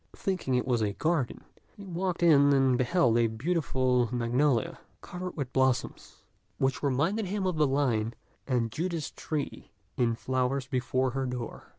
[0.15, 1.43] Thinking it was a garden,
[1.77, 6.23] he walked in and beheld a beautiful magnolia, covered with blossoms,
[6.57, 8.15] which reminded him of the line
[8.47, 11.69] "And Judas tree in flower before her door."